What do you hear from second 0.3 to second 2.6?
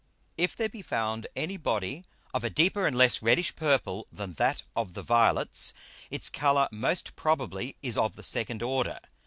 If there be found any Body of a